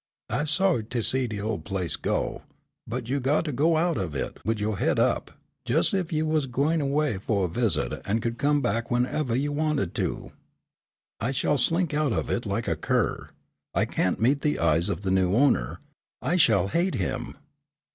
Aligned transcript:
I's 0.31 0.49
so'y 0.49 0.81
to 0.89 1.03
see 1.03 1.27
dee 1.27 1.39
ol' 1.39 1.59
place 1.59 1.95
go, 1.95 2.41
but 2.87 3.07
you 3.07 3.19
got 3.19 3.45
to 3.45 3.51
go 3.51 3.77
out 3.77 3.97
of 3.99 4.15
it 4.15 4.39
wid 4.43 4.59
yo' 4.59 4.73
haid 4.73 4.97
up, 4.97 5.29
jes' 5.67 5.93
ez 5.93 5.93
ef 5.93 6.11
you 6.11 6.25
was 6.25 6.47
gwine 6.47 6.81
away 6.81 7.19
fo' 7.19 7.43
a 7.43 7.47
visit 7.47 7.93
an' 8.05 8.19
could 8.19 8.39
come 8.39 8.61
back 8.63 8.85
w'en 8.85 9.05
evah 9.05 9.37
you 9.39 9.51
wanted 9.51 9.93
to." 9.93 10.31
"I 11.19 11.29
shall 11.29 11.59
slink 11.59 11.93
out 11.93 12.13
of 12.13 12.31
it 12.31 12.47
like 12.47 12.67
a 12.67 12.75
cur. 12.75 13.29
I 13.75 13.85
can't 13.85 14.19
meet 14.19 14.41
the 14.41 14.57
eyes 14.57 14.89
of 14.89 15.01
the 15.01 15.11
new 15.11 15.35
owner; 15.35 15.81
I 16.19 16.35
shall 16.35 16.69
hate 16.69 16.95
him." 16.95 17.37